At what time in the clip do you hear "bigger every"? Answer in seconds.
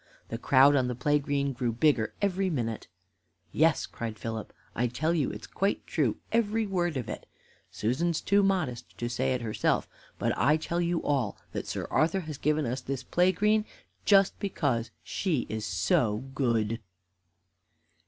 1.71-2.49